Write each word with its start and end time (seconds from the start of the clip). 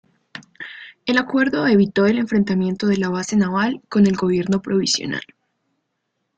El 1.05 1.19
acuerdo 1.19 1.67
evitó 1.67 2.07
el 2.07 2.17
enfrentamiento 2.17 2.87
de 2.87 2.97
la 2.97 3.09
base 3.09 3.35
naval 3.37 3.83
con 3.87 4.07
el 4.07 4.15
Gobierno 4.15 4.59
provisional. 4.59 5.21